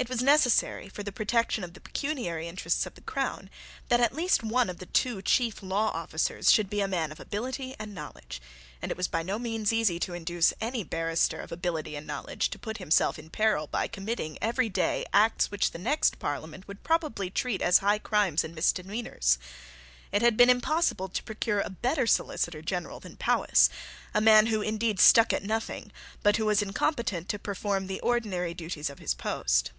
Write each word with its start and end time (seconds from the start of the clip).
It 0.00 0.08
was 0.08 0.22
necessary, 0.22 0.88
for 0.88 1.02
the 1.02 1.12
protection 1.12 1.62
of 1.62 1.74
the 1.74 1.80
pecuniary 1.82 2.48
interests 2.48 2.86
of 2.86 2.94
the 2.94 3.02
crown, 3.02 3.50
that 3.88 4.00
at 4.00 4.14
least 4.14 4.42
one 4.42 4.70
of 4.70 4.78
the 4.78 4.86
two 4.86 5.20
chief 5.20 5.62
law 5.62 5.90
officers 5.90 6.50
should 6.50 6.70
be 6.70 6.80
a 6.80 6.88
man 6.88 7.12
of 7.12 7.20
ability 7.20 7.76
and 7.78 7.94
knowledge; 7.94 8.40
and 8.80 8.90
it 8.90 8.96
was 8.96 9.08
by 9.08 9.22
no 9.22 9.38
means 9.38 9.74
easy 9.74 9.98
to 10.00 10.14
induce 10.14 10.54
any 10.58 10.82
barrister 10.82 11.38
of 11.38 11.52
ability 11.52 11.96
and 11.96 12.06
knowledge 12.06 12.48
to 12.48 12.58
put 12.58 12.78
himself 12.78 13.18
in 13.18 13.28
peril 13.28 13.66
by 13.66 13.86
committing 13.86 14.38
every 14.40 14.70
day 14.70 15.04
acts 15.12 15.50
which 15.50 15.70
the 15.72 15.78
next 15.78 16.18
Parliament 16.18 16.66
would 16.66 16.82
probably 16.82 17.28
treat 17.28 17.60
as 17.60 17.80
high 17.80 17.98
crimes 17.98 18.42
and 18.42 18.54
misdemeanours. 18.54 19.36
It 20.12 20.22
had 20.22 20.34
been 20.34 20.48
impossible 20.48 21.10
to 21.10 21.22
procure 21.24 21.60
a 21.60 21.68
better 21.68 22.06
Solicitor 22.06 22.62
General 22.62 23.00
than 23.00 23.18
Powis, 23.18 23.68
a 24.14 24.22
man 24.22 24.46
who 24.46 24.62
indeed 24.62 24.98
stuck 24.98 25.34
at 25.34 25.42
nothing, 25.44 25.92
but 26.22 26.38
who 26.38 26.46
was 26.46 26.62
incompetent 26.62 27.28
to 27.28 27.38
perform 27.38 27.86
the 27.86 28.00
ordinary 28.00 28.54
duties 28.54 28.88
of 28.88 28.98
his 28.98 29.12
post. 29.12 29.72